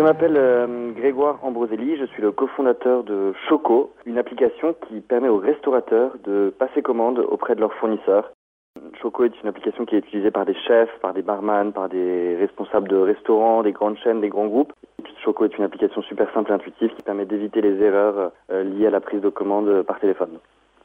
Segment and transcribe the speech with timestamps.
[0.00, 5.28] Je m'appelle euh, Grégoire Ambroselli, je suis le cofondateur de Choco, une application qui permet
[5.28, 8.32] aux restaurateurs de passer commande auprès de leurs fournisseurs.
[9.02, 12.34] Choco est une application qui est utilisée par des chefs, par des barman, par des
[12.36, 14.72] responsables de restaurants, des grandes chaînes, des grands groupes.
[15.22, 18.86] Choco est une application super simple et intuitive qui permet d'éviter les erreurs euh, liées
[18.86, 20.38] à la prise de commande par téléphone.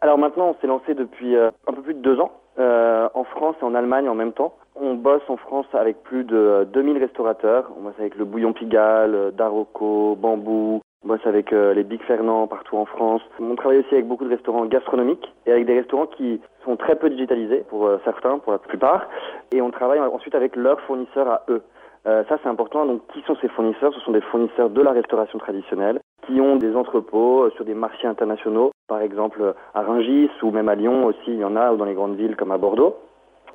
[0.00, 3.54] Alors maintenant, on s'est lancé depuis euh, un peu plus de deux ans, en France
[3.62, 4.56] et en Allemagne en même temps.
[4.78, 7.70] On bosse en France avec plus de 2000 restaurateurs.
[7.78, 10.82] On bosse avec le Bouillon Pigalle, Darocco, Bambou.
[11.02, 13.22] On bosse avec euh, les Big Fernand partout en France.
[13.40, 16.94] On travaille aussi avec beaucoup de restaurants gastronomiques et avec des restaurants qui sont très
[16.94, 19.08] peu digitalisés pour euh, certains, pour la plupart.
[19.50, 21.62] Et on travaille ensuite avec leurs fournisseurs à eux.
[22.06, 22.84] Euh, ça, c'est important.
[22.84, 23.94] Donc, qui sont ces fournisseurs?
[23.94, 28.08] Ce sont des fournisseurs de la restauration traditionnelle qui ont des entrepôts sur des marchés
[28.08, 31.76] internationaux, par exemple à Rungis ou même à Lyon aussi, il y en a, ou
[31.76, 32.96] dans les grandes villes comme à Bordeaux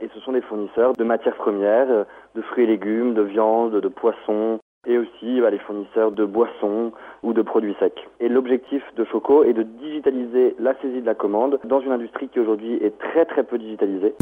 [0.01, 2.03] et ce sont des fournisseurs de matières premières, euh,
[2.35, 6.91] de fruits et légumes, de viande, de poissons, et aussi bah, les fournisseurs de boissons
[7.23, 8.07] ou de produits secs.
[8.19, 12.29] Et l'objectif de Choco est de digitaliser la saisie de la commande dans une industrie
[12.29, 14.15] qui aujourd'hui est très très peu digitalisée.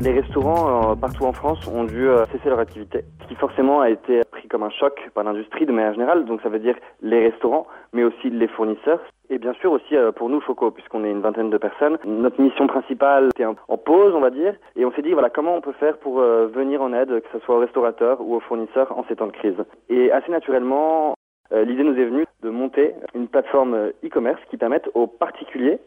[0.00, 3.82] Les restaurants euh, partout en France ont dû euh, cesser leur activité, ce qui forcément
[3.82, 6.24] a été pris comme un choc par l'industrie de manière générale.
[6.24, 9.00] Donc ça veut dire les restaurants, mais aussi les fournisseurs.
[9.28, 12.40] Et bien sûr aussi euh, pour nous, Choco, puisqu'on est une vingtaine de personnes, notre
[12.40, 15.60] mission principale était en pause, on va dire, et on s'est dit voilà comment on
[15.60, 19.04] peut faire pour venir en aide, que ce soit aux restaurateurs ou aux fournisseurs en
[19.06, 19.62] ces temps de crise.
[19.90, 21.12] Et assez naturellement,
[21.52, 25.78] l'idée nous est venue de monter une plateforme e-commerce qui permette aux particuliers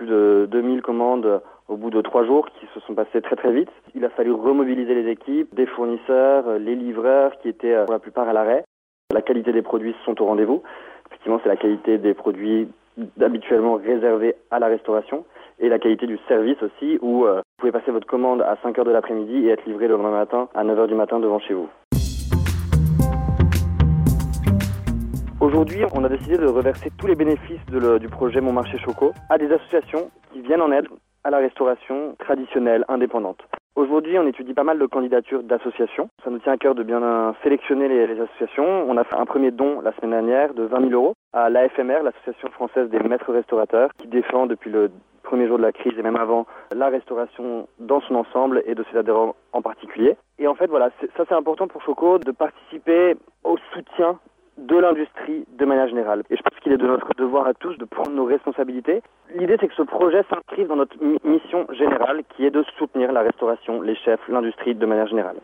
[0.00, 3.52] plus de 2000 commandes au bout de trois jours qui se sont passés très très
[3.52, 3.68] vite.
[3.94, 7.98] Il a fallu remobiliser les équipes, des fournisseurs, les livreurs qui étaient euh, pour la
[7.98, 8.64] plupart à l'arrêt.
[9.12, 10.62] La qualité des produits sont au rendez-vous.
[11.08, 12.68] Effectivement, c'est la qualité des produits
[13.20, 15.26] habituellement réservés à la restauration
[15.58, 18.78] et la qualité du service aussi où euh, vous pouvez passer votre commande à 5
[18.78, 21.40] heures de l'après-midi et être livré le lendemain matin à 9 heures du matin devant
[21.40, 21.68] chez vous.
[25.50, 29.36] Aujourd'hui, on a décidé de reverser tous les bénéfices du projet Mon Marché Choco à
[29.36, 30.86] des associations qui viennent en aide
[31.24, 33.40] à la restauration traditionnelle, indépendante.
[33.74, 36.08] Aujourd'hui, on étudie pas mal de candidatures d'associations.
[36.22, 38.88] Ça nous tient à cœur de bien sélectionner les, associations.
[38.88, 42.04] On a fait un premier don la semaine dernière de 20 000 euros à l'AFMR,
[42.04, 44.92] l'Association française des maîtres restaurateurs, qui défend depuis le
[45.24, 48.84] premier jour de la crise et même avant la restauration dans son ensemble et de
[48.92, 50.16] ses adhérents en particulier.
[50.38, 54.20] Et en fait, voilà, ça c'est important pour Choco de participer au soutien
[54.60, 56.22] de l'industrie de manière générale.
[56.30, 59.02] Et je pense qu'il est de notre devoir à tous de prendre nos responsabilités.
[59.34, 63.22] L'idée, c'est que ce projet s'inscrive dans notre mission générale, qui est de soutenir la
[63.22, 65.36] restauration, les chefs, l'industrie de manière générale.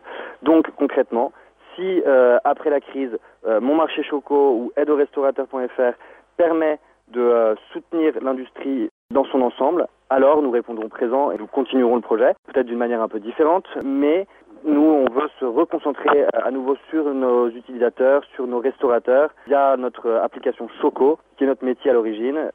[0.42, 1.32] Donc, concrètement,
[1.74, 3.16] si euh, après la crise,
[3.46, 5.94] euh, Mon Marché Choco ou aideaurestaurateur.fr
[6.36, 6.78] permet
[7.08, 12.02] de euh, soutenir l'industrie dans son ensemble, alors nous répondrons présent et nous continuerons le
[12.02, 14.26] projet, peut-être d'une manière un peu différente, mais
[14.66, 19.76] nous, on veut se reconcentrer euh, à nouveau sur nos utilisateurs, sur nos restaurateurs, via
[19.76, 22.50] notre application Choco, qui est notre métier à l'origine.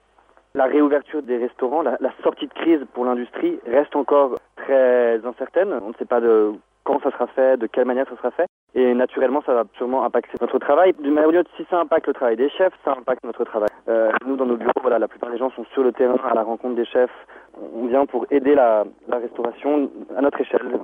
[0.54, 5.74] La réouverture des restaurants, la, sortie de crise pour l'industrie reste encore très incertaine.
[5.82, 6.52] On ne sait pas de
[6.84, 8.48] quand ça sera fait, de quelle manière ça sera fait.
[8.74, 10.94] Et naturellement, ça va sûrement impacter notre travail.
[11.00, 13.70] Du même si ça impacte le travail des chefs, ça impacte notre travail.
[13.88, 16.34] Euh, nous, dans nos bureaux, voilà, la plupart des gens sont sur le terrain à
[16.34, 17.12] la rencontre des chefs.
[17.74, 20.82] On vient pour aider la, la restauration à notre échelle.